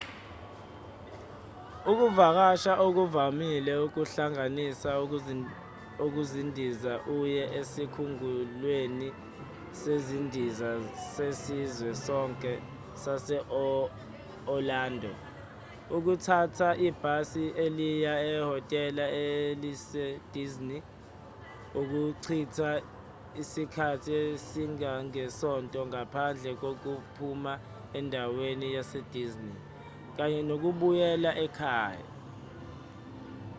ukuvakasha 1.91 2.73
okuvamile 2.85 3.71
kuhlanganisa 3.93 4.89
ukundiza 6.05 6.93
uye 7.19 7.43
esikhumulweni 7.59 9.09
sezindiza 9.81 10.69
sezizwe 11.13 11.89
zonke 12.05 12.51
sase-orlando 13.03 15.11
ukuthatha 15.97 16.69
ibhasi 16.87 17.43
eliya 17.65 18.15
ehhotela 18.35 19.05
elise-disney 19.29 20.81
ukuchitha 21.79 22.69
isikhathi 23.41 24.11
esingangesonto 24.25 25.79
ngaphandle 25.89 26.51
kokuphuma 26.61 27.53
endaweni 27.97 28.67
yase-disney 28.75 29.57
kanye 30.15 30.39
nokubuyela 30.49 31.31
ekhaya 31.45 32.05